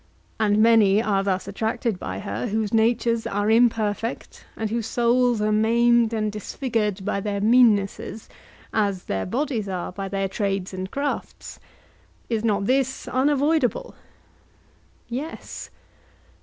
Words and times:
And 0.39 0.57
many 0.63 0.99
are 0.99 1.23
thus 1.23 1.47
attracted 1.47 1.99
by 1.99 2.17
her 2.17 2.47
whose 2.47 2.73
natures 2.73 3.27
are 3.27 3.51
imperfect 3.51 4.45
and 4.57 4.71
whose 4.71 4.87
souls 4.87 5.43
are 5.43 5.51
maimed 5.51 6.11
and 6.11 6.31
disfigured 6.31 7.05
by 7.05 7.19
their 7.19 7.39
meannesses, 7.39 8.27
as 8.73 9.03
their 9.03 9.27
bodies 9.27 9.69
are 9.69 9.91
by 9.91 10.07
their 10.09 10.27
trades 10.27 10.73
and 10.73 10.89
crafts. 10.89 11.59
Is 12.29 12.43
not 12.43 12.65
this 12.65 13.07
unavoidable? 13.09 13.93
Yes. 15.07 15.69